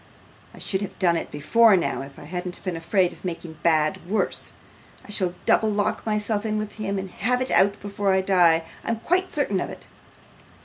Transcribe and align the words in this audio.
I 0.51 0.57
should 0.57 0.81
have 0.81 0.97
done 0.97 1.15
it 1.15 1.29
before 1.29 1.77
now, 1.77 2.01
if 2.01 2.17
I 2.17 2.23
hadn't 2.23 2.63
been 2.63 2.75
afraid 2.75 3.13
of 3.13 3.23
making 3.23 3.59
bad 3.61 3.99
worse. 4.09 4.53
I 5.05 5.11
shall 5.11 5.35
double 5.45 5.69
lock 5.69 6.03
myself 6.07 6.43
in 6.43 6.57
with 6.57 6.77
him 6.77 6.97
and 6.97 7.11
have 7.11 7.39
it 7.39 7.51
out 7.51 7.79
before 7.79 8.11
I 8.11 8.21
die, 8.21 8.63
I'm 8.83 8.95
quite 9.01 9.31
certain 9.31 9.59
of 9.61 9.69
it. 9.69 9.85